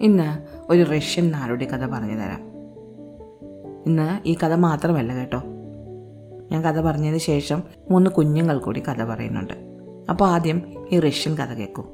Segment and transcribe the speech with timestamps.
[0.00, 0.38] ഇന്ന്
[0.72, 2.40] ഒരു റഷ്യൻ നാടോടി കഥ പറഞ്ഞു തരാം.
[3.86, 5.42] ഇന്ന് ഈ കഥ മാത്രമല്ല കേട്ടോ.
[6.52, 9.52] ഞാൻ കഥ പറഞ്ഞതിന് ശേഷം മൂന്ന് കുഞ്ഞുങ്ങൾ കൂടി കഥ പറയുന്നുണ്ട്.
[10.10, 10.62] അപ്പോൾ ആദ്യം
[10.92, 11.88] ഈ റഷ്യൻ കഥ കേൾക്കും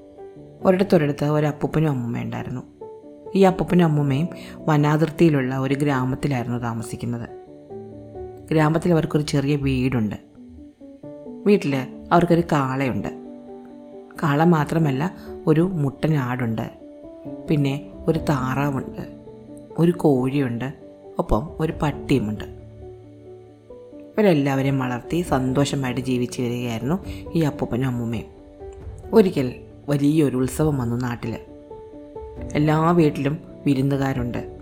[0.64, 2.62] ഒരിടത്തൊരിടത്ത് ഒരു അപ്പൂപ്പനും അമ്മൂമ്മയും ഉണ്ടായിരുന്നു.
[3.34, 7.28] ഈ അപ്പൂപ്പനും അമ്മൂമ്മയും വനാതിർത്തിയിലുള്ള ഒരു ഗ്രാമത്തിലായിരുന്നു താമസിക്കുന്നത്.
[8.50, 10.16] ഗ്രാമത്തിൽ അവർക്കൊരു ചെറിയ വീടുണ്ട്.
[11.46, 11.76] വീട്ടിൽ
[12.12, 13.08] അവർക്കൊരു കാളയുണ്ട്.
[14.22, 16.86] കാള മാത്രമല്ല ഒരു മുട്ടനാടുണ്ട്.
[17.48, 19.16] പിന്നെ ഒരു താറാവുണ്ട്
[19.78, 20.72] ഒരു കോഴിയുണ്ട്
[21.18, 22.44] ഒപ്പം ഒരു പട്ടിയുമുണ്ട്.
[24.18, 28.24] ഇവരെല്ലാവരെയും വളർത്തി സന്തോഷമായിട്ട് ജീവിച്ചു വരികയായിരുന്നു ഈ അപ്പൂപ്പനും അമ്മൂമ്മയും.
[29.12, 29.54] ഒരിക്കൽ
[29.88, 31.38] വലിയൊരു ഉത്സവം വന്നു നാട്ടിൽ
[32.52, 34.58] എല്ലാ വീട്ടിലും വിരുന്നുകാരുണ്ട്.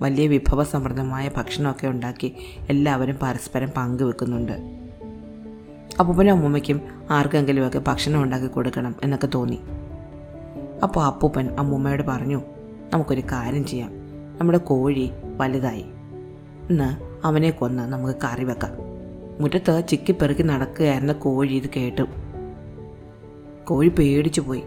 [0.00, 2.34] വലിയ വിഭവസമൃദ്ധമായ ഭക്ഷണമൊക്കെ ഉണ്ടാക്കി
[2.70, 4.52] എല്ലാവരും പരസ്പരം പങ്കുവെക്കുന്നുണ്ട്.
[6.00, 9.60] അപ്പൂപ്പനും അമ്മൂമ്മയ്ക്കും ആർക്കെങ്കിലുമൊക്കെ ഭക്ഷണം ഉണ്ടാക്കി കൊടുക്കണം എന്നൊക്കെ തോന്നി.
[10.82, 12.42] അപ്പോൾ അപ്പൂപ്പൻ അമ്മൂമ്മയോട് പറഞ്ഞു
[12.92, 13.90] നമുക്കൊരു കാര്യം ചെയ്യാം.
[14.38, 15.84] നമ്മുടെ കോഴി വലുതായി.
[16.70, 18.72] ഇന്ന് അവനെ കൊന്ന് നമുക്ക് കറി വെക്കാം.
[19.40, 22.02] മുറ്റത്ത് ചിക്കിപ്പെറുക്കി നടക്കുകയായിരുന്ന കോഴി ഇത് കേട്ടു.
[23.64, 24.62] കോഴി പേടിച്ചു പോയി.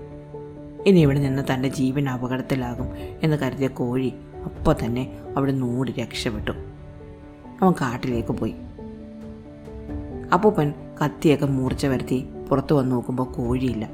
[0.87, 2.89] ഇനി ഇവിടെ നിന്ന് തന്റെ ജീവൻ അപകടത്തിലാകും
[3.23, 4.13] എന്ന് കരുതിയ കോഴി
[4.45, 6.51] അപ്പോൾ തന്നെ അവിടെ നൂടി രക്ഷപ്പെട്ടു.
[7.61, 8.55] അവൻ കാട്ടിലേക്ക് പോയി.
[10.33, 10.73] അപ്പൂപ്പൻ
[11.05, 13.89] കത്തിയൊക്കെ മൂർച്ച വരുത്തി പുറത്തു വന്ന് നോക്കുമ്പോൾ കോഴിയില്ല.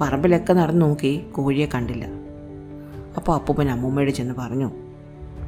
[0.00, 2.25] പറമ്പിലൊക്കെ നടന്നു നോക്കി കോഴിയെ കണ്ടില്ല.
[3.16, 4.70] അപ്പോൾ അപ്പൂപ്പൻ അമ്മൂമ്മയോട് ചെന്ന് പറഞ്ഞു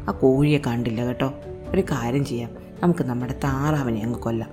[0.08, 1.32] ആ കോഴിയെ കണ്ടില്ല കേട്ടോ.
[1.68, 2.50] ഒരു കാര്യം ചെയ്യാം.
[2.82, 4.50] നമുക്ക് നമ്മുടെ താറാവിനെ അങ്ങ് കൊല്ലാം.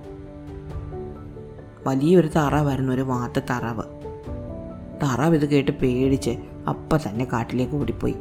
[1.86, 3.82] വലിയൊരു താറാവായിരുന്നു ഒരു വാത്ത താറാവ്.
[5.02, 8.14] താറാവ് ഇത് കേട്ട് പേടിച്ച് അപ്പം തന്നെ കാട്ടിലേക്ക് ഓടിപ്പോയി.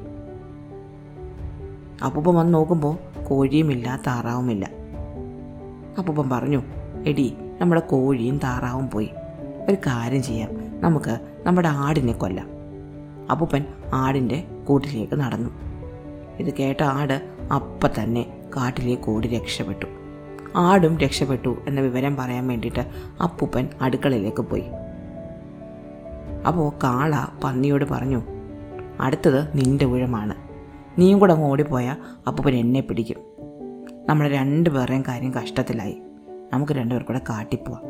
[2.05, 4.69] അപ്പൂപ്പൻ വന്ന് നോക്കുമ്പോൾ കോഴിയുമില്ല താറാവുമില്ല.
[5.97, 6.61] അപ്പൂപ്പൻ പറഞ്ഞു
[7.07, 9.09] എടി നമ്മുടെ കോഴിയും താറാവും പോയി.
[9.69, 10.81] ഒരു കാര്യം ചെയ്യാം.
[10.81, 12.47] നമുക്ക് നമ്മുടെ ആടിനെ കൊല്ലാം.
[13.31, 15.49] അപ്പൂപ്പൻ ആടിന്റെ കൂട്ടിലേക്ക് നടന്നു.
[16.39, 17.21] ഇത് കേട്ട ആട്
[17.53, 18.23] അപ്പം തന്നെ
[18.57, 19.85] കാട്ടിലേക്ക് ഓടി രക്ഷപ്പെട്ടു.
[20.55, 22.79] ആടും രക്ഷപ്പെട്ടു എന്ന വിവരം പറയാൻ വേണ്ടിയിട്ട്
[23.23, 24.63] അപ്പൂപ്പൻ അടുക്കളയിലേക്ക് പോയി.
[26.47, 28.21] അപ്പോൾ കാള പന്നിയോട് പറഞ്ഞു
[28.99, 30.35] അടുത്തത് നിന്റെ ഊഴമാണ്
[30.99, 31.95] നീയും കൂടെ അങ്ങ് ഓടിപ്പോയാൽ
[32.27, 33.17] അപ്പൂപ്പൻ എന്നെ പിടിക്കും.
[34.09, 36.01] നമ്മൾ രണ്ടുപേരുടെയും കാര്യം കഷ്ടത്തിലായി.
[36.53, 37.81] നമുക്ക് രണ്ടുപേർ കൂടെ കാട്ടിപ്പോവാം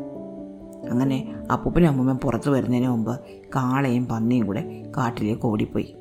[0.90, 3.20] അങ്ങനെ അപ്പൂപ്പനും അമ്മൂമ്മയും പുറത്തു വരുന്നതിന് മുമ്പ്
[3.56, 5.96] കാളയും പന്നിയും കൂടെ കാട്ടിലേക്ക് ഓടിപ്പോയി.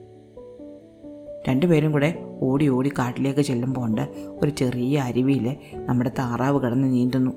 [1.47, 4.01] രണ്ടുപേരും കൂടെ ഓടി ഓടി കാട്ടിലേക്ക് ചെല്ലുമ്പോൾ ഉണ്ട്
[4.43, 7.31] ഒരു ചെറിയ അരുവിയിൽ നമ്മുടെ താറാവ് കിടന്ന് നീന്തുന്നു.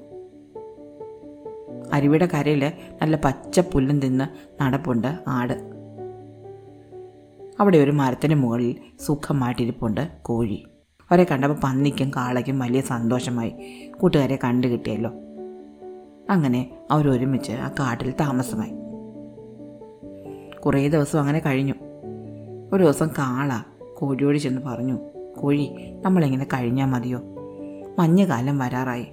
[1.92, 4.24] അരുവിയുടെ കരയിൽ നല്ല പച്ച പുല്ലും തിന്ന്
[4.62, 5.52] നടപ്പുണ്ട് ആട്.
[7.60, 10.64] അവിടെ ഒരു മരത്തിന് മുകളിൽ സുഖമായിട്ടിരിപ്പുണ്ട് കോഴി.
[11.10, 13.52] അവരെ കണ്ടപ്പോൾ പന്നിക്കും കാളയ്ക്കും വലിയ സന്തോഷമായി.
[14.00, 15.10] കൂട്ടുകാരെ കണ്ടു കിട്ടിയല്ലോ.
[16.30, 18.72] അങ്ങനെ അവരൊരുമിച്ച് ആ കാട്ടിൽ താമസമായി.
[20.60, 21.74] കുറേ ദിവസം അങ്ങനെ കഴിഞ്ഞു.
[22.72, 24.98] ഒരു ദിവസം കാള കോഴിയോട് ചെന്ന് പറഞ്ഞു
[25.40, 25.70] കോഴി
[26.02, 27.20] നമ്മളിങ്ങനെ കഴിഞ്ഞാൽ മതിയോ?
[27.98, 29.06] മഞ്ഞുകാലം വരാറായി.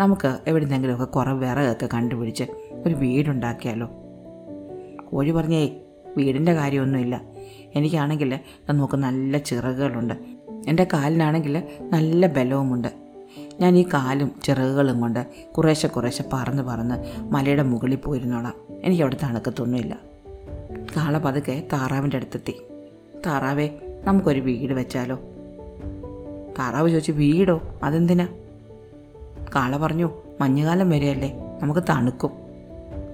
[0.00, 2.44] നമുക്ക് എവിടുന്നെങ്കിലുമൊക്കെ കുറേ വിറകൊക്കെ കണ്ടുപിടിച്ച്
[2.86, 3.90] ഒരു വീടുണ്ടാക്കിയാലോ?
[5.04, 5.80] കോഴി പറഞ്ഞേ
[6.16, 7.22] വീടിന്റെ കാര്യമൊന്നുമില്ല.
[7.74, 8.38] എനിക്കാണെങ്കിൽ
[8.68, 10.14] നമുക്ക് നല്ല ചിറകുകളുണ്ട്.
[10.68, 12.88] എന്റെ കാലിനാണെങ്കിൽ നല്ല ബലവുമുണ്ട്.
[13.60, 15.26] ഞാൻ ഈ കാലും ചിറകുകളും കൊണ്ട്
[15.58, 18.54] കുറേശ്ശെ കുറേശ്ശെ പറന്ന് പറന്ന് മലയുടെ മുകളിൽ പോയിരുന്നോളാം.
[18.84, 19.98] എനിക്ക് അവിടെ തണുക്കത്തൊന്നുമില്ല.
[20.96, 22.54] കാള പതുക്കെ താറാവിന്റെ അടുത്തെത്തി.
[23.26, 23.70] താറാവേ
[24.04, 25.20] നമുക്കൊരു വീട് വെച്ചാലോ?
[26.58, 27.62] താറാവ് ചോദിച്ചു വീടോ?
[27.82, 28.28] അതെന്തിനാ?
[29.54, 32.30] കാള പറഞ്ഞു മഞ്ഞുകാലം വരെയല്ലേ നമുക്ക് തണുക്കും.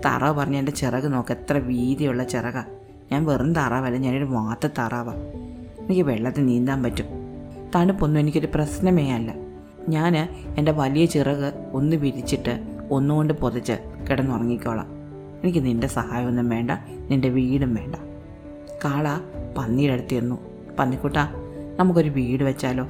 [0.04, 2.62] താറാവ് പറഞ്ഞു എന്റെ ചിറക് നോക്ക് എത്ര വീതിയുള്ള ചിറക.
[3.12, 5.22] ഞാൻ വെറും താറാവല്ല ഞാനൊരു മാത്ത താറാവാണ്
[5.84, 7.06] എനിക്ക് വെള്ളത്തിൽ നീന്താൻ പറ്റും.
[7.74, 9.34] തണുപ്പൊന്നും എനിക്കൊരു പ്രശ്നമേ അല്ല.
[9.88, 10.16] ഞാൻ
[10.58, 13.72] എന്റെ വലിയ ചിറക് ഒന്ന് വിരിച്ചിട്ട് ഒന്നുകൊണ്ട് പൊതിച്ച്
[14.10, 14.86] കിടന്നുറങ്ങിക്കോളാം.
[15.42, 16.70] എനിക്ക് നിന്റെ സഹായമൊന്നും വേണ്ട
[17.10, 17.94] നിന്റെ വീടും വേണ്ട.
[18.84, 19.20] കാള
[19.58, 20.55] പന്നിയുടെ അടുത്ത് ചെന്നു.
[20.78, 21.16] പന്നിക്കുട്ട
[21.80, 22.88] നമുക്കൊരു വീട് വെച്ചാലോ?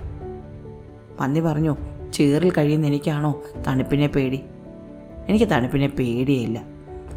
[1.20, 1.76] പന്നി പറഞ്ഞു
[2.12, 4.40] ചേറിൽ കഴിയുന്ന എനിക്കാണോ തണുപ്പിനെ പേടി?
[5.28, 6.64] എനിക്ക് തണുപ്പിനെ പേടിയില്ല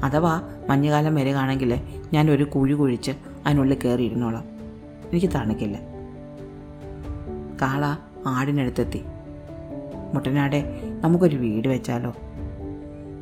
[0.04, 1.80] അഥവാ മഞ്ഞുകാലം വരികയാണെങ്കിൽ
[2.14, 3.12] ഞാൻ ഒരു കുഴി കുഴിച്ച്
[3.46, 4.44] അതിനുള്ളിൽ കയറി ഇരുന്നോളാം
[5.12, 5.80] എനിക്ക് തണുക്കില്ല.
[7.62, 7.96] കാള
[8.28, 9.04] ആടിനടുത്തെത്തി.
[10.14, 12.16] മുട്ടനാടെ നമുക്കൊരു വീട് വെച്ചാലോ?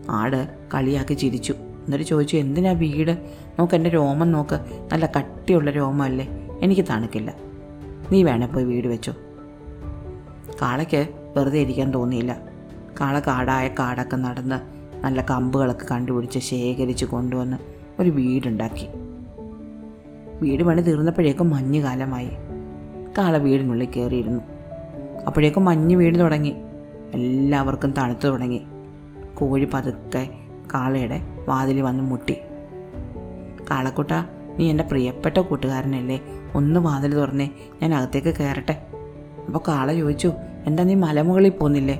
[0.10, 1.54] ആട് കളിയാക്കി ചിരിച്ചു.
[1.54, 3.12] എന്നിട്ട് ചോദിച്ചു എന്തിനാ വീട്?
[3.60, 4.60] നോക്ക് എന്റെ രോമം നോക്ക്.
[4.92, 6.28] നല്ല കട്ടിയുള്ള രോമമല്ലേ
[6.62, 7.34] എനിക്ക് തണുക്കില്ല.
[8.12, 9.14] നീ വേണേ പോയി വീട് വെച്ചോ.
[10.62, 11.08] കാളയ്ക്ക്
[11.38, 12.38] വെറുതെ ഇരിക്കാൻ തോന്നിയില്ല.
[13.02, 17.58] കാള കാടായ കാടൊക്കെ നടന്ന് നല്ല കമ്പുകളൊക്കെ കണ്ടുപിടിച്ച് ശേഖരിച്ച് കൊണ്ടുവന്ന്
[18.00, 18.88] ഒരു വീടുണ്ടാക്കി.
[20.42, 22.30] വീട് പണി തീർന്നപ്പോഴേക്കും മഞ്ഞുകാലമായി
[23.18, 24.42] കാള വീടിനുള്ളിൽ കയറിയിരുന്നു
[25.28, 26.56] അപ്പോഴേക്കും മഞ്ഞ് വീട് തുടങ്ങി.
[27.14, 28.62] എല്ലാവർക്കും തണുത്തു തുടങ്ങി.
[29.36, 30.30] കോഴി പതുക്കെ
[30.74, 32.38] കാളയുടെ വാതിൽ വന്ന് മുട്ടി.
[33.72, 34.12] കാളക്കുട്ട
[34.58, 36.22] നീ എന്റെ പ്രിയപ്പെട്ട കൂട്ടുകാരനല്ലേ?
[36.56, 37.50] ഒന്ന് വാതിൽ തുറന്നേ
[37.82, 38.88] ഞാൻ അകത്തേക്ക് കയറട്ടെ.
[39.48, 40.32] അപ്പോൾ കാള ചോദിച്ചു
[40.66, 42.00] എന്താ നീ മലമുകളിൽ പോന്നില്ലേ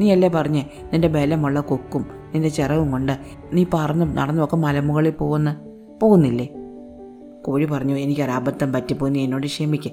[0.00, 3.18] നീ അല്ലേ പറഞ്ഞേ നിന്റെ ബലമുള്ള കൊക്കും നിന്റെ ചിറവും കൊണ്ട്
[3.52, 5.60] നീ പറന്നും നടന്നുമൊക്കെ മലമുകളിൽ പോകുന്ന?
[6.02, 6.48] പോകുന്നില്ലേ?
[7.44, 9.90] കോഴി പറഞ്ഞു എനിക്കൊരു അബദ്ധം പറ്റിപ്പോയി നീ എന്നോട് ക്ഷമിക്ക്.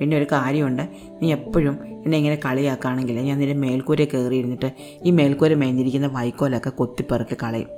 [0.00, 0.88] പിന്നെ ഒരു കാര്യമുണ്ട്
[1.22, 4.72] നീ എപ്പോഴും എന്നെ ഇങ്ങനെ കളിയാക്കുകയാണെങ്കിൽ ഞാൻ നിന്റെ മേൽക്കൂര കയറി ഇരുന്നിട്ട്
[5.04, 7.68] ഈ മേൽക്കൂര മേഞ്ഞിരിക്കുന്ന വൈക്കോലൊക്കെ കൊത്തിപ്പെറുക്കി കളയും.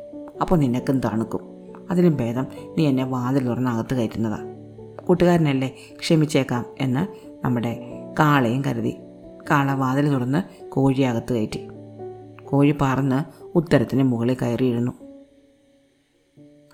[0.41, 1.56] അപ്പോൾ നിനക്കും തണുക്കും.
[1.91, 2.47] അതിലും ഭേദം
[2.79, 4.39] നീ എന്നെ വാതിൽ തുറന്ന് അകത്ത് കയറ്റുന്നതാ.
[5.07, 7.07] കൂട്ടുകാരനല്ലേ ക്ഷമിച്ചേക്കാം എന്ന്
[7.45, 7.81] നമ്മുടെ
[8.19, 8.97] കാളയും കരുതി.
[9.51, 11.69] കാള വാതിൽ തുറന്ന് കോഴി അകത്ത് കയറ്റി.
[12.45, 14.93] കോഴി പറന്ന് ഉത്തരത്തിന് മുകളിൽ കയറിയിരുന്നു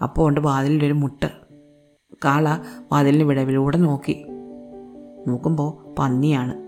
[0.02, 1.30] അപ്പോൾ ഉണ്ട് വാതിലിന്റെ ഒരു മുട്ട്.
[2.24, 2.58] കാള
[2.92, 4.24] വാതിലിന് വിടവിലൂടെ നോക്കി.
[5.28, 6.62] നോക്കുമ്പോൾ പന്നിയാണ്.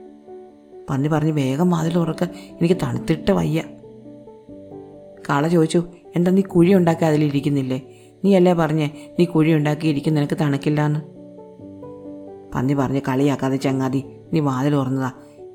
[0.91, 3.63] പന്നി പറഞ്ഞ് വേഗം വാതിൽ തുറക്ക് എനിക്ക് തണുത്തിട്ട് വയ്യ.
[5.29, 5.85] കാള ചോദിച്ചു
[6.17, 7.94] എന്താ നീ കുഴി ഉണ്ടാക്കി അതിലിരിക്കുന്നില്ലേ?
[8.25, 11.01] നീ അല്ലേ പറഞ്ഞേ നീ കുഴി ഉണ്ടാക്കിയിരിക്കും നിനക്ക് തണുക്കില്ല എന്ന്
[12.55, 15.13] പന്നി പറഞ്ഞ് കളിയാക്കാതെ ചങ്ങാതി നീ വാതിൽ തുറന്നതാ.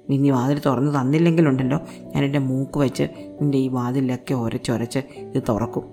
[0.10, 3.04] നീ നീ വാതിൽ തുറന്ന് തന്നില്ലെങ്കിലുണ്ടല്ലോ ഞാൻ എന്റെ മൂക്ക് വെച്ച്
[3.42, 5.84] നിന്റെ ഈ വാതിലൊക്കെ ഒരച്ചൊരച്ച് ഇത് തുറക്കും.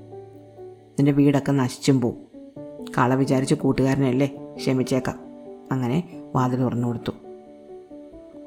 [0.91, 2.17] നിന്റെ വീടൊക്കെ നശിച്ചും പോവും.
[2.99, 5.19] കള വിചാരിച്ച് കൂട്ടുകാരനല്ലേ ക്ഷമിച്ചേക്കാം.
[5.73, 7.13] അങ്ങനെ വാതിൽ തുറന്നു കൊടുത്തു.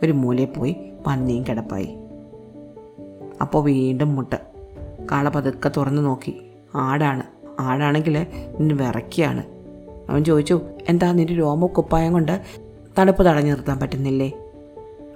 [0.03, 0.75] ഒരു മൂലയിൽ പോയി
[1.07, 1.97] പന്നിയും കിടപ്പായി.
[3.41, 4.33] അപ്പോൾ വീണ്ടും മുട്ട.
[5.11, 6.41] കാള പതുക്കെ തുറന്നു നോക്കി.
[6.75, 7.38] ആടാണ്.
[7.59, 8.25] ആടാണെങ്കിൽ
[8.59, 9.43] നിന്നെ വിറയ്ക്കുകയാണ്
[10.09, 12.41] അവൻ ചോദിച്ചു എന്താ നിന്റെ രോമക്കുപ്പായം കൊണ്ട്
[12.99, 14.31] തണുപ്പ് തടഞ്ഞു നിർത്താൻ പറ്റുന്നില്ലേ?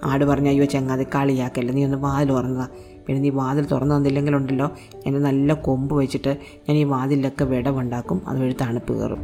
[0.03, 1.71] ആട് പറഞ്ഞു അയ്യോ ചങ്ങാതി കളിയാക്കല്ല.
[1.71, 2.67] നീ ഒന്ന് വാതിൽ തുറന്നതാ.
[3.07, 4.71] പിന്നെ നീ വാതിൽ തുറന്നു തന്നില്ലെങ്കിലുണ്ടല്ലോ.
[5.05, 6.37] എന്നെ നല്ല കൊമ്പ് വെച്ചിട്ട്
[6.69, 8.21] ഞാൻ ഈ വാതിലൊക്കെ വിടവുണ്ടാക്കും.
[8.27, 9.17] അതുവഴി തണുപ്പ് കയറും.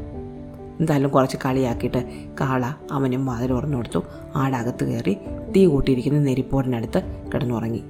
[0.79, 3.99] എന്തായാലും കുറച്ച് കളിയാക്കിയിട്ട് കാള അവനും വാതിൽ തുറന്നു കൊടുത്തു.
[4.35, 5.17] ആടകത്ത് കയറി
[5.55, 7.83] തീ കൂട്ടിയിരിക്കുന്ന നെരിപ്പോടിനടുത്ത് കിടന്നുറങ്ങി.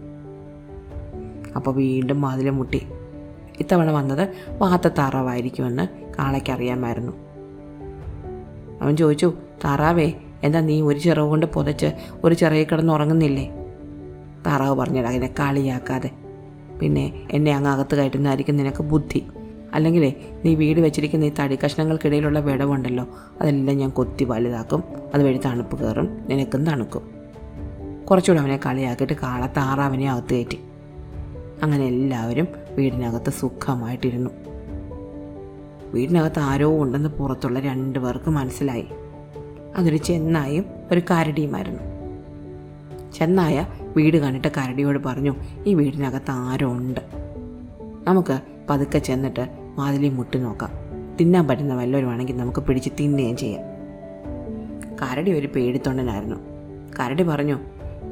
[1.56, 2.88] അപ്പോൾ വീണ്ടും വാതിലെ മുട്ടി.
[3.60, 5.88] ഇത്തവണ വന്നത് വാത്ത താറാവായിരിക്കുമെന്ന്
[6.20, 7.12] കാളയ്ക്കറിയാമായിരുന്നു.
[8.82, 9.34] അവൻ ചോദിച്ചു
[9.66, 10.12] താറാവേ
[10.44, 11.86] എന്താ നീ ഒരു ചിറവ് കൊണ്ട് പുതച്ച്
[12.24, 13.50] ഒരു ചിറയിൽ കിടന്ന് ഉറങ്ങുന്നില്ലേ?
[14.48, 16.12] താറാവ് പറഞ്ഞിട അതിനെ കളിയാക്കാതെ.
[16.80, 19.26] പിന്നെ എന്നെ അങ്ങ് അകത്ത് കയറ്റുന്നതായിരിക്കും നിനക്ക് ബുദ്ധി.
[19.74, 20.14] അല്ലെങ്കിലേ
[20.46, 23.08] നീ വീട് വെച്ചിരിക്കുന്ന ഈ തടി കഷ്ണങ്ങൾക്കിടയിലുള്ള വിടവുണ്ടല്ലോ
[23.42, 24.84] അതെല്ലാം ഞാൻ കൊത്തി വലുതാക്കും.
[25.14, 27.02] അതുവഴി തണുപ്പ് കയറും നിനക്കും തണുക്കും.
[28.06, 30.60] കുറച്ചുകൂടെ അവനെ കളിയാക്കിയിട്ട് കാള താറാവിനെ അകത്ത് കയറ്റി.
[31.64, 32.48] അങ്ങനെ എല്ലാവരും
[32.80, 34.30] വീടിനകത്ത് സുഖമായിട്ടിരുന്നു.
[35.94, 38.86] വീടിനകത്ത് ആരോ ഉണ്ടെന്ന് പുറത്തുള്ള രണ്ടു പേർക്ക് മനസ്സിലായി.
[39.76, 41.84] അതൊരു ചെന്നായും ഒരു കരടിയുമായിരുന്നു.
[43.12, 43.68] ചെന്നായ
[43.98, 45.36] വീട് കണ്ടിട്ട് കരടിയോട് പറഞ്ഞു
[45.66, 47.00] ഈ വീടിനകത്ത് ആരോ ഉണ്ട്.
[48.08, 50.72] നമുക്ക് പതുക്കെ ചെന്നിട്ട് വാതിലിൽ മുട്ടി നോക്കാം.
[51.22, 53.64] തിന്നാൻ പറ്റുന്ന വല്ലവരുമാണെങ്കിൽ നമുക്ക് പിടിച്ച് തിന്നുകയും ചെയ്യാം.
[55.02, 56.36] കരടി ഒരു പേടിത്തൊണ്ടനായിരുന്നു.
[57.00, 57.60] കരടി പറഞ്ഞു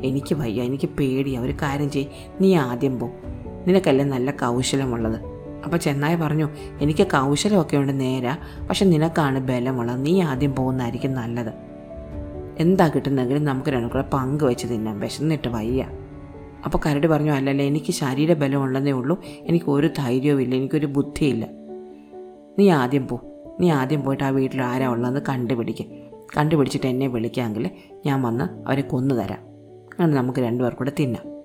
[0.04, 2.06] എനിക്ക് വയ്യ എനിക്ക് പേടി ഒരു കാര്യം ചെയ്
[2.42, 3.10] നീ ആദ്യം പോ.
[3.68, 5.20] നിനക്കല്ലേ നല്ല കൗശലമുള്ളത്?
[5.64, 6.50] അപ്പോൾ ചെന്നായ പറഞ്ഞു
[6.82, 8.38] എനിക്ക് കൗശലമൊക്കെ ഉണ്ട് നേരാ
[8.70, 10.06] പക്ഷെ നിനക്കാണ് ബലമുള്ളത്.
[10.06, 11.54] നീ ആദ്യം പോകുന്നതായിരിക്കും നല്ലത്.
[12.60, 15.00] എന്താ കിട്ടുന്നെങ്കിലും നമുക്ക് രണ്ടും കൂടെ പങ്ക് വെച്ച് തിന്നാം.
[15.00, 15.88] വിശന്നിട്ട് വയ്യ.
[16.66, 19.22] അപ്പോൾ കരട് പറഞ്ഞു അല്ലല്ല എനിക്ക് ശരീര ഉള്ളതേ ഉള്ളൂ.
[19.24, 20.56] എനിക്ക് ഒരു ധൈര്യവും ഇല്ല.
[20.56, 21.48] എനിക്കൊരു ബുദ്ധിയില്ല.
[22.60, 23.22] നീ ആദ്യം പോ.
[23.60, 25.86] നീ ആദ്യം പോയിട്ട് ആ വീട്ടിൽ ആരാ ഉള്ളതെന്ന് കണ്ടുപിടിക്കുക
[26.38, 27.72] കണ്ടുപിടിച്ചിട്ട് എന്നെ വിളിക്കാമെങ്കിൽ
[28.06, 29.40] ഞാൻ വന്ന് അവരെ കൊന്നു തരാം
[30.00, 31.37] അങ്ങനെ നമുക്ക് രണ്ടുപേർക്കൂടെ തിന്നാം.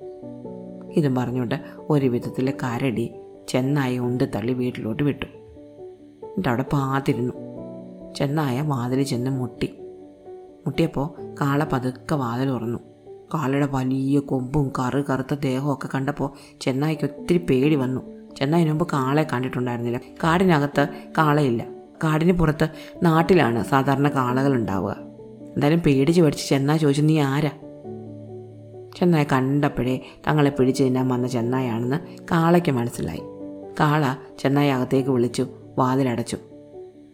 [0.96, 1.54] ഇതും പറഞ്ഞുകൊണ്ട്
[1.90, 3.10] ഒരു വിധത്തിൽ കരടി
[3.48, 5.26] ചെന്നായ ഉണ്ട് തള്ളി വീട്ടിലോട്ട് വിട്ടു.
[5.26, 7.32] എന്നിട്ട് അവിടെ പാത്തിരുന്നു
[8.16, 9.74] ചെന്നായ വാതിൽ ചെന്ന് മുട്ടി.
[10.66, 12.78] മുട്ടിയപ്പോൾ കാള പതുക്കെ വാതിൽ തുറന്നു.
[13.34, 18.00] കാളയുടെ വലിയ കൊമ്പും കറു കറുത്ത ദേഹമൊക്കെ കണ്ടപ്പോൾ ചെന്നായിക്ക് ഒത്തിരി പേടി വന്നു.
[18.36, 20.00] ചെന്നായിന് മുമ്പ് കാളയെ കണ്ടിട്ടുണ്ടായിരുന്നില്ല.
[20.24, 21.66] കാടിനകത്ത് കാളയില്ല.
[22.04, 22.68] കാടിന് പുറത്ത്
[23.02, 24.96] നാട്ടിലാണ് സാധാരണ കാളകൾ ഉണ്ടാവുക.
[25.54, 27.50] എന്തായാലും പേടിച്ച് പഠിച്ച് ചെന്നായി ചോദിച്ചു നീ ആരാ?
[29.02, 33.20] ചെന്നായ കണ്ടപ്പോഴേ തങ്ങളെ പിടിച്ചു തിന്നാൻ വന്ന ചെന്നായാണെന്ന് കാളയ്ക്ക് മനസ്സിലായി.
[33.80, 35.46] കാള ചെന്നായ അകത്തേക്ക് വിളിച്ചു
[35.78, 36.36] വാതിലടച്ചു.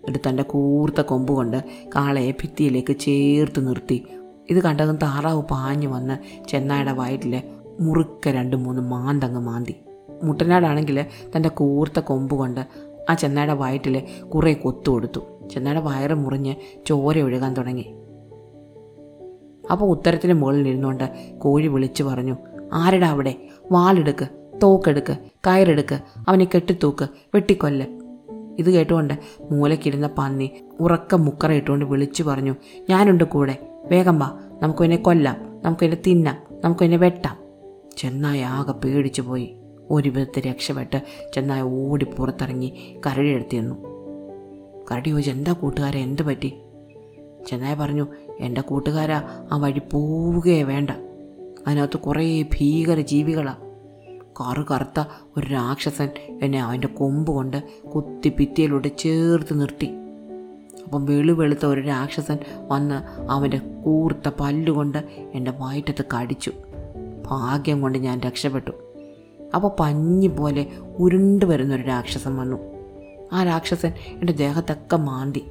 [0.07, 1.64] എന്നിട്ട് തന്റെ കൂർത്ത കൊമ്പ് കൊണ്ട്
[1.97, 4.04] കാളയെ ഭിത്തിയിലേക്ക് ചേർത്ത് നിർത്തി.
[4.50, 7.42] ഇത് കണ്ടതും താറാവ് പാഞ്ഞു വന്ന് ചെന്നായുടെ വയറ്റിലെ
[7.80, 9.75] മുറുക്ക രണ്ട് മൂന്ന് മാന്തങ്ങ് മാന്തി.
[10.23, 12.66] മുട്ടനാടാണെങ്കിൽ തന്റെ കൂർത്ത കൊമ്പ് കൊണ്ട്
[13.11, 14.02] ആ ചെന്നായുടെ വയറ്റിൽ
[14.35, 15.21] കുറേ കൊത്തു കൊടുത്തു.
[15.50, 16.54] ചെന്നായുടെ വയറ് മുറിഞ്ഞ്
[16.87, 17.95] ചോര ഒഴുകാൻ തുടങ്ങി.
[19.71, 22.37] അപ്പോൾ ഉത്തരത്തിന് മുകളിൽ ഇരുന്നുകൊണ്ട് കോഴി വിളിച്ചു പറഞ്ഞു
[22.73, 23.35] ആരടാ അവിടെ?
[23.73, 24.29] വാളെടുക്ക്
[24.63, 25.99] തോക്കെടുക്ക് കയറെടുക്ക്
[26.29, 27.87] അവനെ കെട്ടിത്തൂക്ക് വെട്ടിക്കൊല്ല്.
[28.59, 29.15] ഇത് കേട്ടുകൊണ്ട്
[29.51, 32.55] മൂലക്കിരുന്ന പന്നി ഉറക്ക മുക്കറ ഇട്ടുകൊണ്ട് വിളിച്ചു പറഞ്ഞു
[32.91, 37.37] ഞാനുണ്ട് കൂടെ വേഗം വാ നമുക്ക് എന്നെ കൊല്ലാം നമുക്ക് എന്നെ തിന്നാം നമുക്ക് എന്നെ വെട്ടാം.
[37.97, 39.57] ചെന്നായ ആകെ പേടിച്ചു പോയി.
[39.91, 41.03] ഒരു വിധത്തിൽ രക്ഷപ്പെട്ട്
[41.35, 43.77] ചെന്നായ ഓടി പുറത്തിറങ്ങി കരടി എടുത്തിരുന്നു
[44.91, 46.49] കരടി ചോദിച്ചു എന്താ കൂട്ടുകാരെ എന്ത് പറ്റി?
[47.47, 48.07] ചെന്നായ പറഞ്ഞു
[48.40, 50.90] എന്റെ കൂട്ടുകാരാ ആ വഴി പോവുകയേ വേണ്ട.
[51.66, 53.68] അതിനകത്ത് കുറേ ഭീകര ജീവികളാണ്
[54.40, 55.04] കറു കറുത്ത
[55.37, 56.09] ഒരു രാക്ഷസൻ
[56.42, 57.62] എന്നെ അവന്റെ കൊമ്പ് കൊണ്ട്
[57.95, 59.90] കുത്തി ഭിത്തിയിലൂടെ ചേർത്ത് നിർത്തി.
[60.85, 64.99] അപ്പം വെളു വെളുത്ത ഒരു രാക്ഷസൻ വന്ന് അവന്റെ കൂർത്ത പല്ലുകൊണ്ട്
[65.35, 66.52] എന്റെ വയറ്റത്ത് കടിച്ചു.
[67.26, 68.71] ഭാഗ്യം കൊണ്ട് ഞാൻ രക്ഷപ്പെട്ടു.
[69.54, 70.66] അപ്പോൾ പഞ്ഞി പോലെ
[70.99, 72.57] ഉരുണ്ടു വരുന്നൊരു രാക്ഷസൻ വന്നു.
[73.33, 75.45] ആ രാക്ഷസൻ എന്റെ ദേഹത്തൊക്കെ മാന്തി.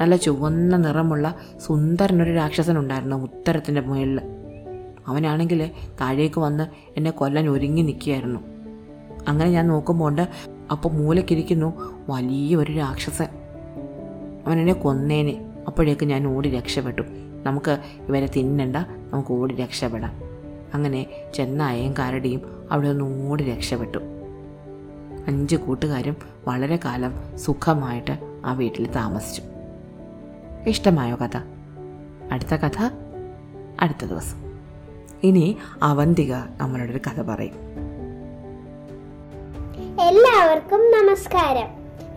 [0.00, 1.34] നല്ല ചുവന്ന നിറമുള്ള
[1.66, 4.20] സുന്ദരനൊരു രാക്ഷസനുണ്ടായിരുന്നു ഉത്തരത്തിന്റെ മുകളിൽ
[5.06, 5.70] അവനാണെങ്കിൽ
[6.00, 8.40] താഴേക്ക് വന്ന് എന്നെ കൊല്ലാൻ ഒരുങ്ങി നിൽക്കുകയായിരുന്നു.
[9.28, 10.20] അങ്ങനെ ഞാൻ നോക്കുമ്പോൾ
[10.70, 11.72] അപ്പോൾ മൂലക്കിരിക്കുന്നു
[12.08, 13.26] വലിയൊരു രാക്ഷസൻ.
[14.46, 15.46] അവൻ എന്നെ കൊന്നേനെ.
[15.66, 17.02] അപ്പോഴേക്ക് ഞാൻ ഓടി രക്ഷപ്പെട്ടു.
[17.46, 18.76] നമുക്ക് ഇവരെ തിന്നണ്ട
[19.12, 20.12] നമുക്ക് ഓടി രക്ഷപ്പെടാം.
[20.74, 23.98] അങ്ങനെ ചെന്നായയും കരടിയും അവിടെ നിന്ന് ഓടി രക്ഷപ്പെട്ടു.
[25.26, 26.16] അഞ്ച് കൂട്ടുകാരും
[26.48, 29.42] വളരെ കാലം സുഖമായിട്ട് ആ വീട്ടിൽ താമസിച്ചു.
[30.66, 31.36] ഇഷ്ടമായോ കഥ?
[32.32, 32.90] അടുത്ത കഥ
[33.80, 34.60] അടുത്ത ദിവസം.
[35.22, 37.72] ഇനി അവന്തിക നമ്മളോടൊരു കഥ പറയും.
[40.00, 41.68] എല്ലാവർക്കും നമസ്കാരം.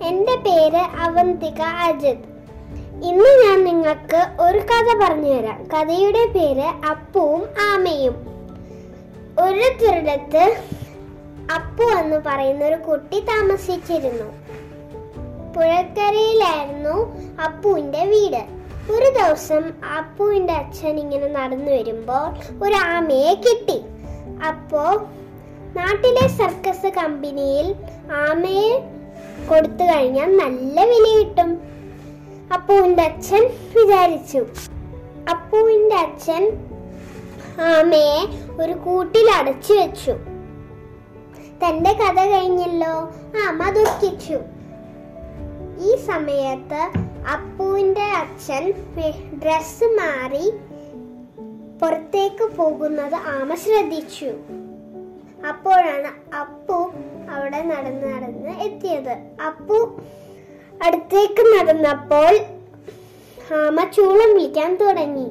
[0.03, 2.35] എന്റെ പേര് അവന്തിക അജിത്.
[3.03, 8.15] ഇന്ന് ഞാൻ നിങ്ങൾക്ക് ഒരു കഥ പറഞ്ഞുതരാം കഥയുടെ പേര് അപ്പുവും ആമയും.
[9.39, 10.63] ഒരു തുരുടത്ത്
[11.55, 14.54] അപ്പു എന്ന് പറയുന്ന ഒരു കുട്ടി താമസിച്ചിരുന്നു.
[15.55, 18.55] പുഴക്കരയിലായിരുന്നു അപ്പുവിന്റെ വീട്.
[18.91, 19.63] ഒരു ദിവസം
[19.97, 22.25] അപ്പുവിന്റെ അച്ഛൻ ഇങ്ങനെ നടന്നു വരുമ്പോൾ
[22.65, 23.81] ഒരു ആമയെ കിട്ടി.
[24.47, 25.05] അപ്പോൾ
[25.75, 27.75] നാട്ടിലെ സർക്കസ് കമ്പനിയിൽ
[28.13, 28.79] ആമയെ
[29.49, 31.61] കൊടുത്തു കഴിഞ്ഞാൽ നല്ല വില കിട്ടും.
[32.53, 34.45] അപ്പുവിന്റെ അച്ഛൻ വിചാരിച്ചു.
[35.29, 36.51] അപ്പുവിന്റെ അച്ഛൻ
[37.61, 38.27] ആമയെ
[38.61, 40.11] ഒരു കൂട്ടിൽ അടച്ചു വെച്ചു.
[41.65, 43.09] തന്റെ കഥ കഴിഞ്ഞല്ലോ.
[43.47, 44.39] ആമ ദുഃഖിച്ചു.
[45.79, 46.81] ഈ സമയത്ത്
[47.33, 48.73] അപ്പുവിന്റെ അച്ഛൻ
[49.43, 50.51] ഡ്രസ്സ് മാറി
[51.81, 54.31] പുറത്തേക്ക് പോകുന്നത് ആമ ശ്രദ്ധിച്ചു.
[55.47, 56.91] അപ്പോഴാണ് അപ്പു
[57.29, 59.17] അവിടെ നടന്ന് നടന്ന് എത്തിയത്.
[59.45, 59.99] അപ്പു
[60.83, 62.37] അടുത്തേക്ക് നടന്നപ്പോൾ
[63.53, 65.29] ആമ ചൂളം വിളിക്കാൻ തുടങ്ങി.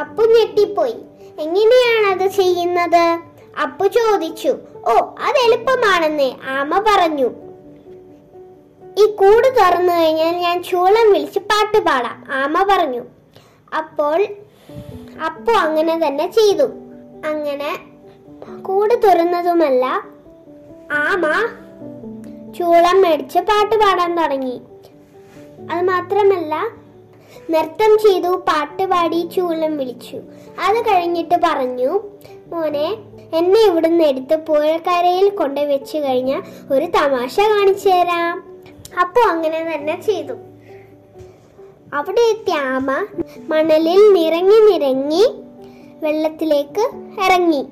[0.00, 0.96] അപ്പു ഞെട്ടിപ്പോയി.
[1.38, 3.18] എങ്ങനെയാണ് അത് ചെയ്യുന്നത്?
[3.62, 4.48] അപ്പു ചോദിച്ചു.
[4.86, 7.30] ഓ അത് എളുപ്പമാണെന്നേ ആമ പറഞ്ഞു.
[8.98, 12.24] ഈ കൂട് തുറന്നു കഴിഞ്ഞാൽ ഞാൻ ചൂളം വിളിച്ച് പാട്ട് പാടാം.
[12.32, 13.02] ആമ പറഞ്ഞു.
[13.76, 14.26] അപ്പോൾ
[15.26, 16.62] അപ്പോ അങ്ങനെ തന്നെ ചെയ്തു.
[17.26, 17.78] അങ്ങനെ
[18.62, 20.02] കൂട് തുറന്നതുമല്ല
[20.92, 21.26] ആമ
[22.58, 24.60] ചൂളം മേടിച്ച് പാട്ട് പാടാൻ തുടങ്ങി.
[25.70, 26.54] അത് മാത്രമല്ല
[27.50, 30.16] നൃത്തം ചെയ്തു പാട്ട് പാടി ചൂളം വിളിച്ചു.
[30.60, 32.00] അത് കഴിഞ്ഞിട്ട് പറഞ്ഞു
[32.46, 32.96] മോനെ
[33.34, 35.60] എന്നെ ഇവിടുന്ന് എടുത്ത് പുഴക്കരയിൽ കൊണ്ട്
[35.96, 38.51] കഴിഞ്ഞാൽ ഒരു തമാശ കാണിച്ചു തരാം.
[39.00, 40.32] അപ്പോൾ അങ്ങനെ തന്നെ ചെയ്തു.
[41.94, 42.90] അവിടെ എത്തിയ ആമ
[43.48, 45.24] മണലിൽ നിറങ്ങി നിറങ്ങി
[46.02, 46.90] വെള്ളത്തിലേക്ക്
[47.24, 47.66] ഇറങ്ങി.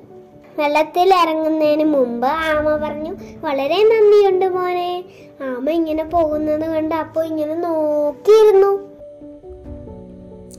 [0.59, 5.03] വെള്ളത്തിൽ ഇറങ്ങുന്നതിന് മുമ്പ് ആമ പറഞ്ഞു വളരെ നന്ദിയുണ്ട് മോനെ.
[5.41, 8.91] ആമ ഇങ്ങനെ പോകുന്നത് കണ്ട് അപ്പോൾ ഇങ്ങനെ നോക്കിയിരുന്നു.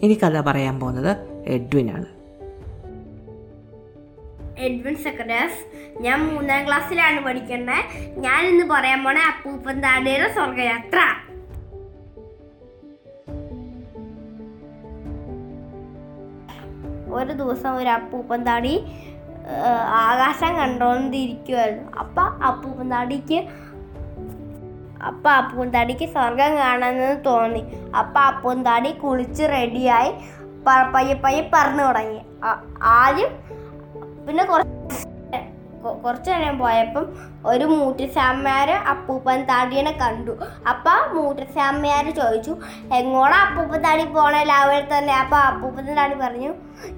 [0.02, 1.16] ഇനി കഥ പറയാൻ പോകുന്നത്
[1.46, 2.06] എഡ്വിൻ ആണ്
[4.58, 7.84] എഡ്വിൻ സെക്രട്ടേഴ്സ് ഞാൻ മൂന്നാം ക്ലാസ്സിലാണ് പഠിക്കുന്നത്
[8.20, 11.00] ഞാൻ ഇന്ന് പറയാൻ പോണ അപ്പൂപ്പൻ താടിയുടെ സ്വർഗയാത്ര.
[17.14, 18.86] ഒരു ദിവസം ഒരു അപ്പൂപ്പൻ താടി
[19.86, 21.92] ആകാശം കണ്ടോണ്ടിരിക്കുവായിരുന്നു.
[21.92, 23.48] അപ്പം അപ്പൂപ്പൻ താടിക്ക്
[25.06, 27.62] അപ്പ അപ്പൂപ്പൻ താടിക്ക് സ്വർഗം കാണാമെന്ന് തോന്നി.
[27.96, 30.12] അപ്പം അപ്പൂപ്പൻ താടി കുളിച്ച് റെഡിയായി
[30.94, 32.20] പയ്യെ പയ്യെ പറഞ്ഞു തുടങ്ങി.
[32.82, 33.28] ആദ്യം
[34.26, 34.81] പിന്നെ കുറച്ച്
[36.04, 37.06] കുറച്ച് നേരം പോയപ്പം
[37.46, 40.34] ഒരു മൂട്ടിസാമ്മാര് അപ്പൂപ്പൻ താടിയെ കണ്ടു.
[40.68, 42.56] അപ്പം മൂട്ടിസാമ്മാര് ചോദിച്ചു
[42.94, 45.14] എങ്ങോടാ അപ്പൂപ്പൻ താടി പോണേ രാവിലെ തന്നെ?
[45.14, 46.52] അപ്പം അപ്പൂപ്പൻ താടി പറഞ്ഞു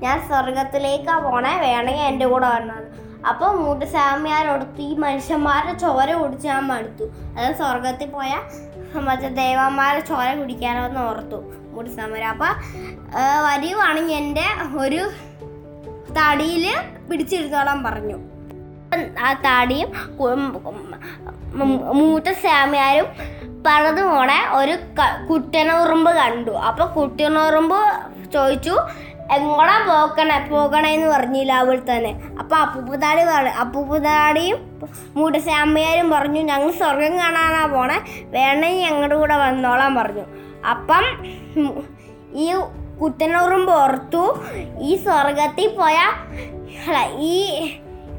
[0.05, 2.87] ഞാൻ സ്വർഗത്തിലേക്കാ പോണേ വേണമെങ്കിൽ എന്റെ കൂടെ വന്നത്
[3.31, 7.05] അപ്പോൾ മൂട്ടിസാമ്യാരോടത്ത് ഈ മനുഷ്യന്മാരുടെ ചോര കുടിച്ച് ഞാൻ മടുത്തു.
[7.39, 8.43] അത് സ്വർഗത്തിൽ പോയാൽ
[9.07, 11.39] മറ്റേ ദേവന്മാരെ ചോര കുടിക്കാനോന്ന് ഓർത്തു.
[11.75, 12.53] മൂട്ടിസാമ്മാർ അപ്പം
[13.49, 14.47] വരുവാണെങ്കിൽ എന്റെ
[14.79, 15.11] ഒരു
[16.19, 16.67] തടിയിൽ
[17.11, 18.19] പിടിച്ചിരുത്തോളം പറഞ്ഞു.
[19.27, 19.91] ആ താടിയും
[22.01, 23.09] മൂത്ത സ്വാമിയാരും
[23.67, 24.75] പറന്നു പോണെ ഒരു
[25.29, 26.51] കുട്ടനുറുമ്പ് കണ്ടു.
[26.69, 27.79] അപ്പൊ കുട്ടനുറുമ്പ്
[28.35, 28.75] ചോദിച്ചു
[29.35, 30.39] എങ്ങോടാ പോക്കണേ?
[30.51, 32.11] പോകണേന്ന് പറഞ്ഞില്ല അവൾ തന്നെ.
[32.41, 34.59] അപ്പൊ അപ്പൂപ്പതാടി പറഞ്ഞു അപ്പൂപ്പതാടിയും
[35.17, 37.99] മൂട്ടസ്വാമിയാരും പറഞ്ഞു ഞങ്ങൾ സ്വർഗം കാണാനാ പോണേ.
[38.35, 40.25] വേണമെങ്കിൽ ഞങ്ങളുടെ കൂടെ വന്നോളാൻ പറഞ്ഞു.
[40.73, 41.07] അപ്പം
[42.45, 42.49] ഈ
[43.01, 44.23] കുട്ടനുറുമ്പ് ഓർത്തു
[44.81, 45.99] ഈ സ്വർഗത്തിൽ പോയ
[47.33, 47.39] ഈ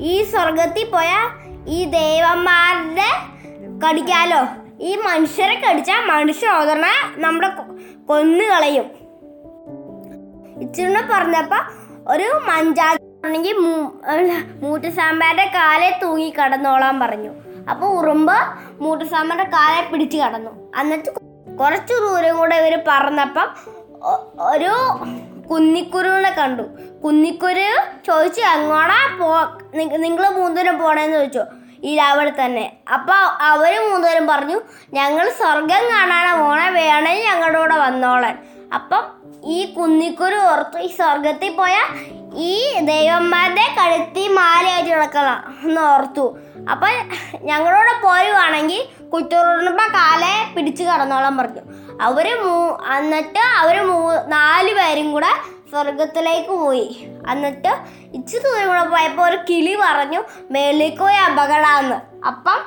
[0.02, 1.12] ഈ സ്വർഗത്തിൽ പോയ
[1.68, 3.10] ഈ ദേവന്മാരുടെ
[3.84, 4.42] കടിക്കാലോ?
[4.80, 7.50] ഈ മനുഷ്യരെ കടിച്ചാൽ മനുഷ്യ ഉടനെ നമ്മുടെ
[8.10, 8.88] കൊന്നു കളയും
[10.62, 11.60] ഇച്ചിരി പറഞ്ഞപ്പോ
[12.14, 13.56] ഒരു മഞ്ചാണെങ്കിൽ
[14.64, 17.32] മൂട്ടുസാമ്പാരുടെ കാലെ തൂങ്ങി കടന്നോളാൻ പറഞ്ഞു.
[17.72, 18.38] അപ്പൊ ഉറുമ്പ്
[18.84, 20.52] മൂട്ടുസാമ്പാരുടെ കാലെ പിടിച്ചു കടന്നു.
[20.82, 21.10] എന്നിട്ട്
[21.58, 23.48] കുറച്ച് ദൂരം കൂടെ ഇവർ പറഞ്ഞപ്പം
[24.42, 24.72] ഒരു
[25.52, 26.64] കുന്നിക്കുരുവിനെ കണ്ടു.
[27.04, 27.70] കുന്നിക്കുരു
[28.08, 29.28] ചോദിച്ചു എങ്ങോടാ പോ?
[29.98, 31.42] നിങ്ങൾ മൂന്നുപേരും പോണേന്ന് ചോദിച്ചു.
[31.84, 32.74] ഈ രാവിലെ തന്നെ.
[32.94, 34.62] അപ്പോൾ അവർ മൂന്നുപേരും പറഞ്ഞു
[34.94, 38.38] ഞങ്ങൾ സ്വർഗം കാണാനാ പോണേ വേണേ ഞങ്ങളുടെ കൂടെ വന്നോളാൻ.
[38.74, 39.04] അപ്പം
[39.44, 41.88] ഈ കുന്നിക്കുരു ഓർത്തു ഈ സ്വർഗത്തിൽ പോയാൽ
[42.36, 46.38] ഈ ദൈവന്മാരുടെ കഴുത്തി മാലയായിട്ട് കിടക്കണം എന്ന് ഓർത്തു.
[46.72, 46.90] അപ്പം
[47.42, 51.85] ഞങ്ങളോട് പോരുവാണെങ്കിൽ കുറ്റൂറുമ്പ കാലെ പിടിച്ച് കടന്നോളാൻ പറഞ്ഞു.
[52.02, 55.28] അവർ മൂ എന്നിട്ട് അവർ മൂ നാല് പേരും കൂടെ
[55.70, 57.08] സ്വർഗത്തിലേക്ക് പോയി.
[57.32, 57.68] എന്നിട്ട്
[58.14, 62.26] ഇച്ചിരി ദൂരം കൂടെ പോയപ്പോൾ ഒരു കിളി പറഞ്ഞു മേളിലേക്ക് പോയി അപകടമാന്ന്.
[62.26, 62.60] അപ്പം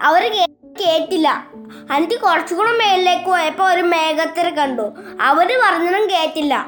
[0.00, 0.46] അവർ
[0.80, 1.44] കേട്ടില്ല.
[1.94, 4.92] എന്നിട്ട് കുറച്ചുകൂടെ മേളിലേക്ക് പോയപ്പോൾ ഒരു മേഘത്തിൽ കണ്ടു.
[5.20, 6.66] അവർ പറഞ്ഞതും കേട്ടില്ല.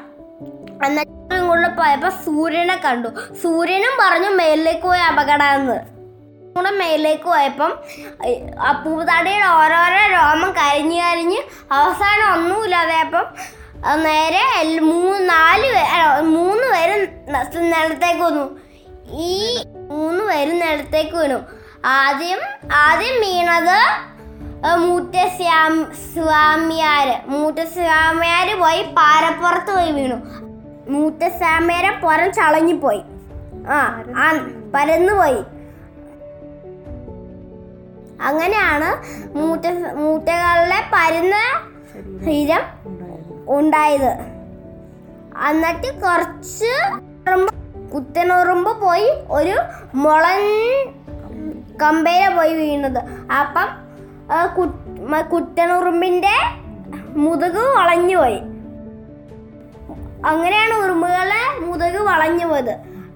[0.85, 3.09] എന്നിട്ട് കൂടെ പോയപ്പോൾ സൂര്യനെ കണ്ടു.
[3.43, 5.92] സൂര്യനും പറഞ്ഞു മേളിലേക്ക് പോയി അപകടമെന്ന്.
[6.55, 7.71] കൂടെ മേലേക്ക് പോയപ്പം
[8.83, 11.39] പൂതാടിയുടെ ഓരോരോ രോമം കരിഞ്ഞ് കരിഞ്ഞ്
[11.71, 13.25] അവസാനം ഒന്നുമില്ലാതെയപ്പം
[14.03, 14.41] നേരെ
[14.79, 15.71] മൂന്ന് നാല്
[16.27, 18.45] മൂന്ന് പേരും നിലത്തേക്ക് വന്നു.
[19.11, 21.39] ഈ മൂന്ന് പേരും നിലത്തേക്ക് വീണു.
[21.85, 22.41] ആദ്യം
[22.73, 23.79] ആദ്യം വീണത്
[24.83, 25.73] മൂറ്റസ്വാം
[26.13, 27.15] സ്വാമിയാര്.
[27.29, 30.19] മൂറ്റസ്വാമിയാര് പോയി പാരപ്പുറത്ത് പോയി വീണു.
[30.91, 33.01] മൂറ്റസ്വാമിയാരെ പുറം ചളഞ്ഞിപ്പോയി
[33.69, 33.81] ആ
[34.17, 34.29] ആ
[34.75, 35.41] പരന്നു പോയി
[38.21, 39.03] അങ്ങനെയാണ്
[39.37, 41.35] മൂറ്റ മൂറ്റകളുടെ പരുന്ന
[41.93, 42.61] ശരീരം
[43.47, 44.33] ഉണ്ടായത്.
[45.49, 46.99] എന്നിട്ട് കുറച്ച്
[47.95, 49.55] കുത്തനുറുമ്പ് പോയി ഒരു
[49.95, 50.41] മുളൻ
[51.81, 52.99] കമ്പയില പോയി വീണത്.
[53.31, 53.67] അപ്പം
[54.31, 56.33] ആ കു- മ- കുത്തനുറുമ്പിന്റെ
[57.15, 58.39] മുതുക് വളഞ്ഞു പോയി.
[60.25, 62.71] അങ്ങനെയാണ് ഉറുമ്പുകളെ മുതുക് വളഞ്ഞു പോയത്.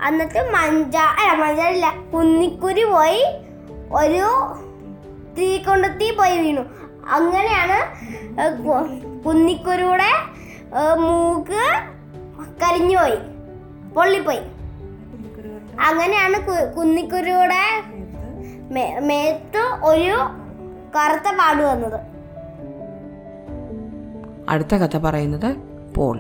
[0.08, 3.26] എന്നിട്ട് മഞ്ച അല്ല മഞ്ചല്ല കുന്നിക്കുരി പോയി
[3.94, 4.56] ഒരു
[5.38, 6.62] തീ കൊണ്ട് തീ പോയി വീണു.
[7.10, 7.78] അങ്ങനെയാണ്
[8.42, 10.10] ഏ, കു- കുന്നിക്കുരുയുടെ
[10.78, 11.84] ഏ, മൂക്ക്
[12.62, 13.18] കരിഞ്ഞുപോയി
[13.94, 14.40] പൊള്ളിപ്പോയി.
[15.82, 17.84] അങ്ങനെയാണ് കുന്നിക്കുരുടെ
[19.00, 20.18] മേത്ത് ഒരു
[20.96, 22.00] കറുത്ത പാട് വന്നത്.
[24.50, 25.56] അടുത്ത കഥ പറയുന്നത്
[25.96, 26.18] പോൾ.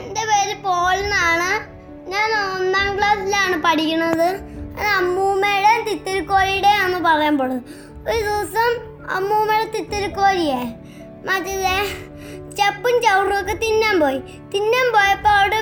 [0.00, 1.76] എന്റെ പേര് പോൾ എന്നാണ്.
[2.08, 4.55] ഞാൻ ഒന്നാം ക്ലാസ്സിലാണ് പഠിക്കുന്നത്.
[4.76, 7.62] ഞാൻ അമ്മൂമ്മയുടെ തിത്തിരിക്കോഴിയുടെ ആണെന്ന് പറയാൻ പോണത്.
[8.10, 8.70] ഒരു ദിവസം
[9.10, 10.62] അമ്മൂമ്മയുടെ തിത്തിരിക്കോഴിയെ
[11.28, 11.54] മറ്റേ
[12.58, 14.18] ചപ്പും ചവിടും ഒക്കെ തിന്നാൻ പോയി.
[14.54, 15.60] തിന്നാൻ പോയപ്പോൾ അവിടെ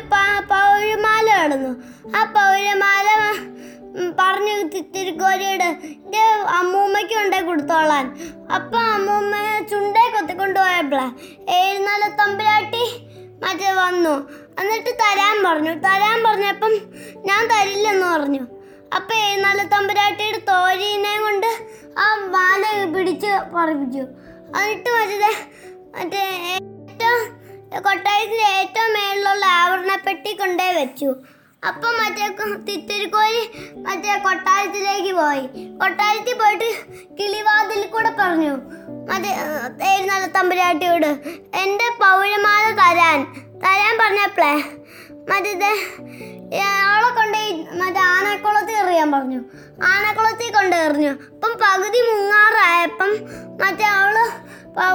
[0.52, 1.72] പൗരമാല കിടന്നു
[2.18, 3.08] ആ പൗരമാല
[4.18, 6.22] പറഞ്ഞു തിത്തിരിക്കോഴിയോട് ഇത്
[6.58, 8.06] അമ്മൂമ്മയ്ക്ക് കൊണ്ടേ കൊടുത്തോളാൻ.
[8.54, 9.34] അപ്പം അമ്മൂമ്മ
[9.70, 11.06] ചുണ്ടേ കൊത്തിക്കൊണ്ട് പോയപ്പോഴാ
[11.58, 12.84] എഴുന്നാല തമ്പുരാട്ടി.
[13.44, 14.14] മറ്റേ വന്നു.
[14.60, 15.74] എന്നിട്ട് തരാൻ പറഞ്ഞു.
[15.86, 16.72] തരാൻ പറഞ്ഞപ്പം
[17.26, 18.53] ഞാൻ തരില്ലെന്ന് പറഞ്ഞു.
[18.96, 21.50] അപ്പം നല്ല തമ്പുരാട്ടിയുടെ തോഴീനെ കൊണ്ട്
[22.04, 22.62] ആ മാല
[22.94, 24.04] പിടിച്ച് പറപ്പിച്ചു.
[24.58, 25.30] എന്നിട്ട് മറ്റേ
[25.96, 26.22] മറ്റേ
[26.54, 27.22] ഏറ്റവും
[27.86, 31.10] കൊട്ടാരത്തിലെ ഏറ്റവും മേളിലുള്ള ആവരണപ്പെട്ടി കൊണ്ടേ വെച്ചു.
[31.68, 32.24] അപ്പം മറ്റേ
[32.68, 33.42] തിത്തിരിക്കോലി
[33.86, 35.44] മറ്റേ കൊട്ടാരത്തിലേക്ക് പോയി.
[35.82, 36.68] കൊട്ടാരത്തിൽ പോയിട്ട്
[37.18, 38.54] കിളിവാതിൽ കൂടെ പറഞ്ഞു
[39.10, 39.32] മറ്റേ
[39.90, 41.10] എഴുന്നള്ള തമ്പുരാട്ടിയോട്
[41.62, 43.20] എന്റെ പൗരമാല തരാൻ
[43.64, 44.54] തരാൻ പറഞ്ഞപ്പോളേ
[45.30, 45.52] മറ്റേ
[46.88, 47.38] അവളെ കൊണ്ട്
[47.80, 49.40] മറ്റേ ആനക്കുളത്തിൽ എറിയാൻ പറഞ്ഞു.
[49.90, 51.12] ആനക്കുളത്തിൽ കൊണ്ട് എറിഞ്ഞു.
[51.34, 53.10] അപ്പം പകുതി മുങ്ങാറായപ്പം
[53.62, 54.16] മറ്റേ അവൾ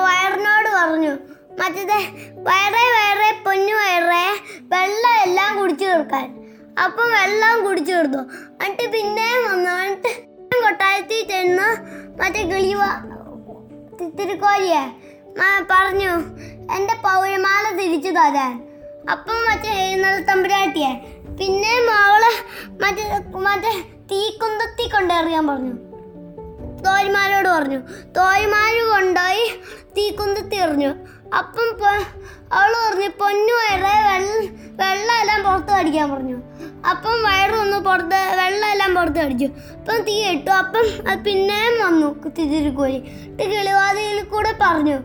[0.05, 1.13] വയറിനോട് പറഞ്ഞു.
[1.61, 1.83] മറ്റേ
[2.47, 4.25] വയറെ വയറെ പൊന്നു വയറെ
[4.73, 6.27] വെള്ളം എല്ലാം കുടിച്ചു തീർക്കാൻ.
[6.83, 8.21] അപ്പം വെള്ളം കുടിച്ചു തീർത്തു
[8.63, 9.71] എന്നിട്ട് പിന്നെയും വന്നു.
[9.85, 10.11] എന്നിട്ട്
[10.63, 11.67] കൊട്ടാരത്തിൽ ചെന്ന്
[12.21, 12.81] മറ്റേ കിളിവ
[14.19, 14.83] തിരുക്കോലിയെ
[15.71, 16.13] പറഞ്ഞു
[16.75, 18.53] എന്റെ പൗരമാല തിരിച്ചു തരാൻ.
[19.11, 20.93] അപ്പം മറ്റേ എഴുന്നള്ള തമ്പുരാട്ടിയെ.
[21.39, 22.21] പിന്നെ മാവള
[22.81, 25.73] മറ്റേ മറ്റേ തീക്കുന്തത്തി കൊണ്ടെറിയാൻ പറഞ്ഞു.
[26.83, 27.77] തോഴിമാരോട് പറഞ്ഞു.
[28.17, 29.61] തോഴിമാര് കൊണ്ടുപോയി
[29.97, 31.18] തീക്കുന്തത്തി എറിഞ്ഞു.
[31.37, 32.01] അപ്പം അവൾ
[32.53, 34.29] അവൾ പറഞ്ഞു പൊന്നു വയറ്
[34.79, 36.37] വെള്ള എല്ലാം പുറത്ത് കടിക്കാൻ പറഞ്ഞു.
[36.89, 39.45] അപ്പം വയറൊന്ന് പുറത്ത് വെള്ളം എല്ലാം പുറത്ത് കടിച്ചു.
[39.45, 40.51] അപ്പം തീ ഇട്ടു.
[40.51, 42.97] അപ്പം അത് പിന്നെയും വന്നു തിരിക്കോഴി
[43.41, 44.97] കിളിവാതിയിൽ കൂടെ പറഞ്ഞു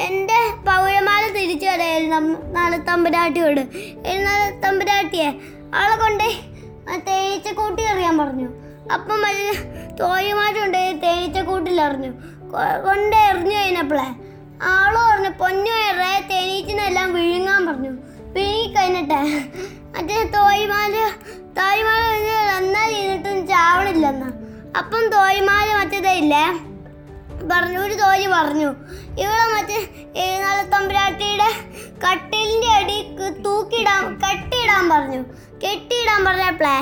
[0.00, 3.60] എന്റെ പൗരമാല തിരിച്ചു തരായിരുന്നു നാളെ തമ്പുരാട്ടിയോട്
[4.26, 5.28] നാളെ തമ്പുരാട്ടിയെ
[5.74, 6.24] ആളെ കൊണ്ട്
[7.06, 8.48] തേനീച്ച കൂട്ടി എറിയാൻ പറഞ്ഞു.
[8.92, 9.52] അപ്പം വലിയ
[10.00, 12.10] തോഴിമാരുണ്ട് തേനീച്ച കൂട്ടിലെറിഞ്ഞു
[12.86, 14.27] കൊണ്ട് എറിഞ്ഞു കഴിഞ്ഞപ്പോളേ.
[14.62, 17.90] ആൾ പറഞ്ഞു പൊന്നുവേറെ ഏറെ തേനീച്ചിനെല്ലാം വിഴുങ്ങാൻ പറഞ്ഞു.
[18.32, 19.22] വിഴുങ്ങി
[19.96, 21.04] മറ്റേ തോഴിമാര്
[21.58, 22.04] തോയിമാല
[22.58, 24.26] എന്നാൽ ഇരുന്നിട്ടും ചാവണില്ലെന്ന്.
[24.78, 26.44] അപ്പം തോഴിമാല മറ്റേതേ ഇല്ലേ?
[27.52, 28.66] പറഞ്ഞു ഒരു തോഴി പറഞ്ഞു.
[29.20, 31.50] ഇവിടെ മറ്റേ ഏഴുനാളെ തമ്പുരാട്ടിയുടെ
[32.06, 35.22] കട്ടിലിന്റെ അടി തൂക്കിയിടാൻ കെട്ടിയിടാൻ പറഞ്ഞു.
[35.66, 36.78] കെട്ടിയിടാൻ പറഞ്ഞപ്പോളേ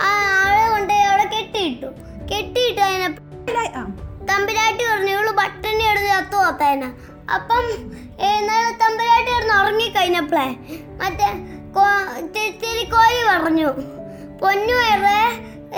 [0.00, 0.10] ആ
[0.44, 1.86] ആളെ കൊണ്ട് അവിടെ കെട്ടിയിട്ടു.
[2.34, 3.08] കെട്ടിയിട്ടു അതിനെ
[4.30, 6.84] തമ്പുരാട്ടി പറഞ്ഞു ഇവൾ ബട്ടണി എടുത്ത് ചത്തു പോത്തേന
[7.36, 7.64] അപ്പം
[8.28, 10.48] ഇന്നലെ തമ്പുരാട്ടി ഇരുന്ന് ഉറങ്ങിക്കഴിഞ്ഞപ്പോഴേ
[11.00, 11.28] മറ്റേ
[12.62, 13.68] തിരിക്കോഴി പറഞ്ഞു.
[14.42, 15.18] പൊന്നു വേറെ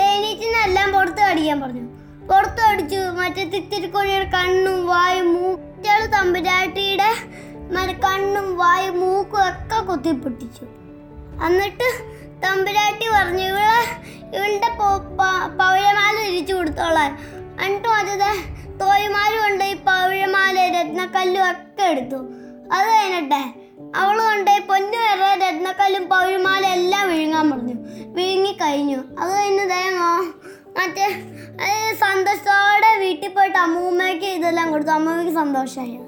[0.05, 1.85] എണീറ്റിനെല്ലാം പുറത്ത് കടിക്കാൻ പറഞ്ഞു.
[2.29, 7.09] പുറത്ത് അടിച്ചു മറ്റേ തിത്തിരിക്കോഴിയുടെ കണ്ണും വായും മൂച്ചാൾ തമ്പുരാട്ടിയുടെ
[7.75, 10.65] മറ്റേ കണ്ണും വായും മൂക്കും ഒക്കെ കുത്തിപ്പൊട്ടിച്ചു.
[11.47, 11.87] എന്നിട്ട്
[12.43, 13.79] തമ്പുരാട്ടി പറഞ്ഞു ഇവളെ
[14.35, 14.69] ഇവളുടെ
[15.59, 17.11] പൗരമാല തിരിച്ചു കൊടുത്തോളാൻ.
[17.65, 18.31] എന്നിട്ട് അതത്
[18.81, 22.19] തോയിമാല കൊണ്ട് ഈ പവിഴമാല രത്നക്കല്ലും ഒക്കെ എടുത്തു.
[22.73, 23.43] അത് കഴിഞ്ഞിട്ടെ
[23.95, 27.75] അവൾ കൊണ്ട് പൊന്നു വരെ രത്നക്കല്ലും പവിഴമാല എല്ലാം വിഴുങ്ങാൻ പറഞ്ഞു.
[28.17, 28.99] വിഴുങ്ങി കഴിഞ്ഞു.
[29.19, 30.11] അത് കഴിഞ്ഞ് തേങ്ങോ
[30.77, 31.07] മറ്റേ
[32.01, 34.91] സന്തോഷത്തോടെ വീട്ടിൽ പോയിട്ട് അമ്മൂമ്മയ്ക്ക് ഇതെല്ലാം കൊടുത്തു.
[34.91, 35.99] അമ്മൂമ്മയ്ക്ക് സന്തോഷമായി.